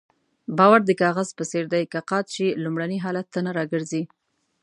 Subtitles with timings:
[0.57, 4.03] باور د کاغذ په څېر دی که قات شي لومړني حالت ته نه راګرځي.